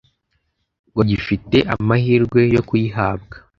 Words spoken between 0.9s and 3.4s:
ngo gifite amahirwe yo kuyihabwa